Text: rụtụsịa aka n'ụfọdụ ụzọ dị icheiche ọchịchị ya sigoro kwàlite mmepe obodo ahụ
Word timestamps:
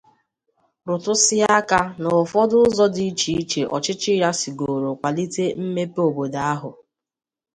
rụtụsịa 0.87 1.45
aka 1.59 1.79
n'ụfọdụ 2.01 2.57
ụzọ 2.65 2.85
dị 2.95 3.03
icheiche 3.11 3.61
ọchịchị 3.75 4.13
ya 4.21 4.29
sigoro 4.39 4.89
kwàlite 4.99 5.43
mmepe 5.61 5.99
obodo 6.09 6.39
ahụ 6.53 6.71